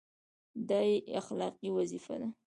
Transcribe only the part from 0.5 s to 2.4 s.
دا یې اخلاقي وظیفه ده.